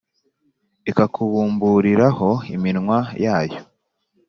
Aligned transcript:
ikakubumburiraho 0.91 2.29
iminwa 2.55 2.97
yayo, 3.23 3.59